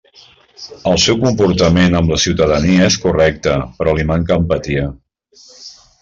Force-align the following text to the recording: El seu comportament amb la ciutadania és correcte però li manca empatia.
El 0.91 0.95
seu 1.01 1.17
comportament 1.23 1.97
amb 1.99 2.13
la 2.13 2.17
ciutadania 2.23 2.87
és 2.93 2.97
correcte 3.03 3.53
però 3.81 3.93
li 3.99 4.07
manca 4.13 4.39
empatia. 4.43 4.87